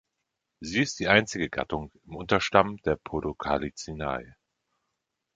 [0.61, 4.35] Sie ist die einzige Gattung im Unterstamm der Podocalycinae.